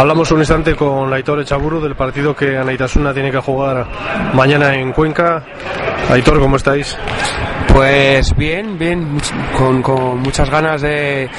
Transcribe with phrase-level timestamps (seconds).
[0.00, 3.86] Hablamos un instante con Aitor Echaburu del partido que Anaitasuna tiene que jugar
[4.32, 5.44] mañana en Cuenca.
[6.08, 6.96] Aitor, ¿cómo estáis?
[7.72, 9.18] Pues bien, bien,
[9.56, 11.30] con, con muchas ganas de,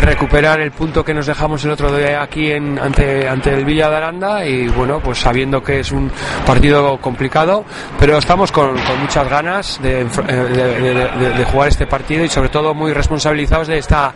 [0.00, 3.90] recuperar el punto que nos dejamos el otro día aquí en, ante, ante el Villa
[3.90, 6.10] de Aranda y bueno, pues sabiendo que es un
[6.46, 7.64] partido complicado,
[7.98, 12.92] pero estamos con, muchas ganas de, de, de, jugar este partido y sobre todo muy
[12.92, 14.12] responsabilizados de esta,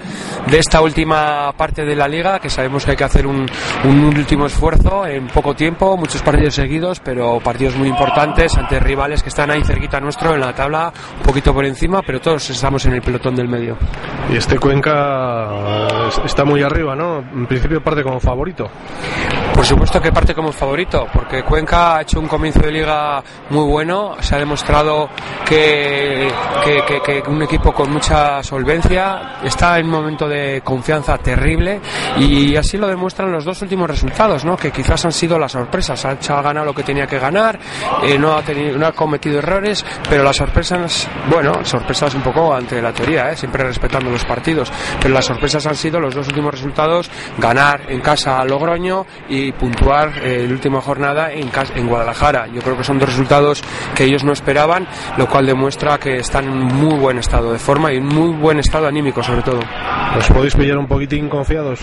[0.46, 3.46] de esta última parte de la liga, que sabemos que hay que hacer un,
[3.84, 9.22] un último esfuerzo en poco tiempo, muchos partidos seguidos, pero partidos muy importantes ante rivales
[9.22, 12.84] que están ahí cerquita nuestro en la tabla, un poquito por encima, pero todos estamos
[12.86, 13.76] en el pelotón del medio.
[14.32, 17.18] Y este Cuenca está muy arriba, ¿no?
[17.18, 18.70] En principio parte como favorito.
[19.54, 23.64] Por supuesto que parte como favorito, porque Cuenca ha hecho un comienzo de liga muy
[23.64, 25.08] bueno, se ha demostrado
[25.46, 26.28] que,
[26.64, 31.80] que, que, un equipo con mucha solvencia está en un momento de confianza terrible
[32.18, 34.56] y así lo demuestran los dos últimos resultados, ¿no?
[34.56, 36.04] que quizás han sido las sorpresas.
[36.04, 37.58] Ha ganado lo que tenía que ganar,
[38.02, 42.52] eh, no, ha tenido, no ha cometido errores, pero las sorpresas, bueno, sorpresas un poco
[42.52, 43.36] ante la teoría, ¿eh?
[43.36, 47.08] siempre respetando los partidos, pero las sorpresas han sido los dos últimos resultados,
[47.38, 52.46] ganar en casa a Logroño y puntuar eh, la última jornada en, en Guadalajara.
[52.48, 53.62] Yo creo que son dos resultados
[53.94, 54.86] que ellos no esperaban,
[55.16, 58.58] lo cual demuestra que están en muy buen estado de forma y en muy buen
[58.58, 59.60] estado anímico sobre todo.
[60.16, 61.80] ¿Os podéis pillar un poquitín confiados?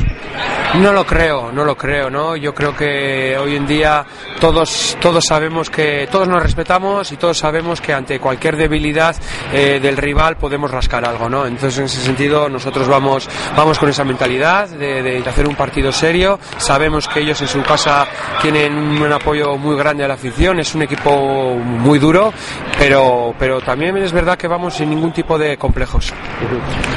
[0.76, 2.38] No lo creo, no lo creo, ¿no?
[2.38, 4.06] Yo creo que hoy en día
[4.40, 9.16] todos, todos sabemos que, todos nos respetamos y todos sabemos que ante cualquier debilidad
[9.52, 11.46] eh, del rival podemos rascar algo, ¿no?
[11.46, 15.92] Entonces en ese sentido nosotros vamos, vamos con esa mentalidad de, de hacer un partido
[15.92, 18.08] serio, sabemos que ellos en su casa
[18.42, 22.32] tienen un apoyo muy grande a la afición, es un equipo muy duro,
[22.80, 26.14] pero, pero también es verdad que vamos sin ningún tipo de complejos.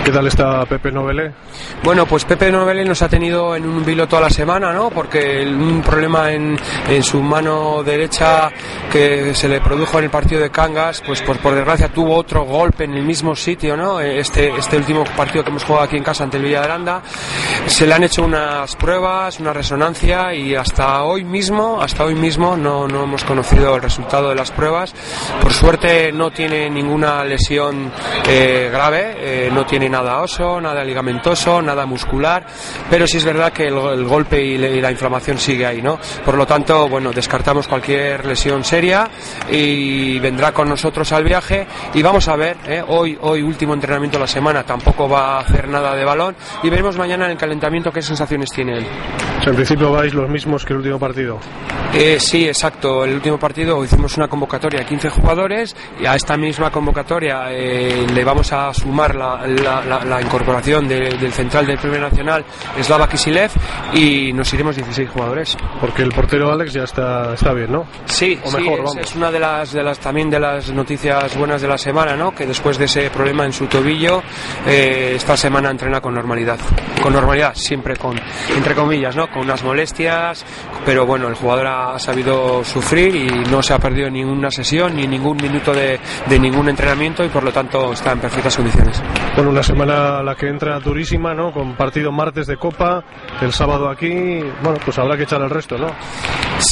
[0.04, 1.32] ¿Qué tal está Pepe Novele?
[1.82, 4.90] Bueno, pues Pepe Novele nos ha tenido en un vilo toda la semana, ¿no?
[4.90, 6.56] Porque un problema en,
[6.88, 8.48] en su mano derecha
[8.94, 12.84] que se le produjo en el partido de Cangas, pues por, desgracia tuvo otro golpe
[12.84, 13.98] en el mismo sitio, ¿no?
[13.98, 17.02] Este, este último partido que hemos jugado aquí en casa ante el Villa de Aranda.
[17.66, 22.56] Se le han hecho unas pruebas, una resonancia y hasta hoy mismo, hasta hoy mismo
[22.56, 24.94] no, no hemos conocido el resultado de las pruebas.
[25.42, 27.90] Por suerte no tiene ninguna lesión
[28.28, 32.46] eh, grave, eh, no tiene nada oso, nada ligamentoso, nada muscular,
[32.88, 35.98] pero sí es verdad que el, el golpe y, la inflamación sigue ahí, ¿no?
[36.24, 38.83] Por lo tanto, bueno, descartamos cualquier lesión seria
[39.50, 42.82] y vendrá con nosotros al viaje y vamos a ver, ¿eh?
[42.86, 46.70] hoy, hoy último entrenamiento de la semana, tampoco va a hacer nada de balón y
[46.70, 48.86] veremos mañana en el calentamiento qué sensaciones tiene él.
[49.44, 51.38] Sea, en principio vais los mismos que el último partido.
[51.92, 53.04] Eh, sí, exacto.
[53.04, 58.06] El último partido hicimos una convocatoria de 15 jugadores y a esta misma convocatoria eh,
[58.10, 62.42] le vamos a sumar la, la, la, la incorporación de, del central del primer nacional,
[62.80, 63.50] Slava Kisilev,
[63.92, 65.58] y nos iremos 16 jugadores.
[65.78, 67.86] Porque el portero Alex ya está, está bien, ¿no?
[68.06, 71.36] Sí, o mejor, sí, es, es, una de las, de las también de las noticias
[71.36, 72.34] buenas de la semana, ¿no?
[72.34, 74.22] Que después de ese problema en su tobillo,
[74.66, 76.58] eh, esta semana entrena con normalidad.
[77.04, 78.18] Con normalidad, siempre con,
[78.56, 79.28] entre comillas, ¿no?
[79.28, 80.42] Con unas molestias,
[80.86, 85.06] pero bueno, el jugador ha sabido sufrir y no se ha perdido ninguna sesión ni
[85.06, 89.02] ningún minuto de, de ningún entrenamiento y por lo tanto está en perfectas condiciones.
[89.34, 91.52] Bueno, una semana la que entra durísima, ¿no?
[91.52, 93.04] Con partido martes de Copa,
[93.42, 95.88] el sábado aquí, bueno, pues habrá que echar el resto, ¿no?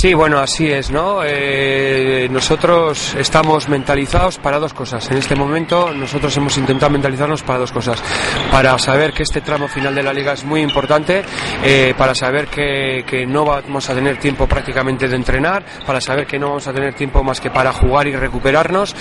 [0.01, 1.21] Sí, bueno, así es, ¿no?
[1.23, 5.11] Eh, nosotros estamos mentalizados para dos cosas.
[5.11, 8.03] En este momento nosotros hemos intentado mentalizarnos para dos cosas.
[8.51, 11.23] Para saber que este tramo final de la liga es muy importante,
[11.63, 16.27] eh, para saber que, que, no vamos a tener tiempo prácticamente de entrenar, para saber
[16.27, 18.97] que no vamos a tener tiempo más que para jugar y recuperarnos.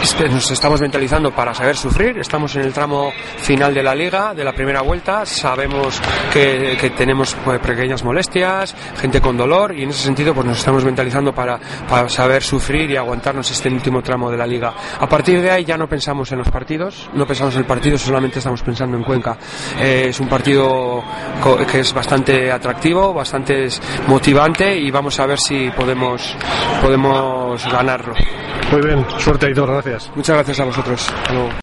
[0.00, 2.18] Nos estamos mentalizando para saber sufrir.
[2.18, 5.26] Estamos en el tramo final de la liga, de la primera vuelta.
[5.26, 6.00] Sabemos
[6.32, 10.58] que, que tenemos pues, pequeñas molestias, gente con dolor y en ese sentido pues nos
[10.58, 14.72] estamos mentalizando para, para, saber sufrir y aguantarnos este último tramo de la liga.
[14.98, 17.98] A partir de ahí ya no pensamos en los partidos, no pensamos en el partido,
[17.98, 19.36] solamente estamos pensando en Cuenca.
[19.78, 21.04] Eh, es un partido
[21.70, 23.68] que es bastante atractivo, bastante
[24.06, 26.34] motivante y vamos a ver si podemos,
[26.80, 28.14] podemos ganarlo.
[28.72, 30.10] Muy bien, suerte Aitor, gracias.
[30.14, 31.10] Muchas gracias a vosotros.